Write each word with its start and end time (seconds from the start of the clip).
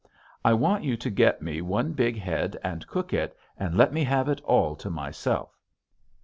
I 0.43 0.53
want 0.55 0.83
you 0.83 0.97
to 0.97 1.09
get 1.11 1.43
me 1.43 1.61
one 1.61 1.91
big 1.93 2.17
head 2.17 2.57
and 2.63 2.87
cook 2.87 3.13
it 3.13 3.37
and 3.55 3.77
let 3.77 3.93
me 3.93 4.03
have 4.03 4.29
it 4.29 4.41
all 4.41 4.75
to 4.77 4.89
myself!" 4.89 5.55